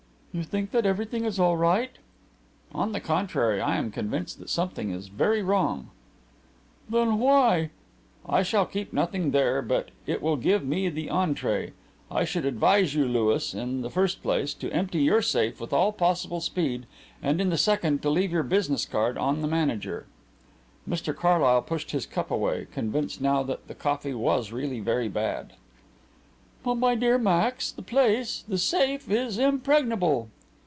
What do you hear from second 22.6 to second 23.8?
convinced now that the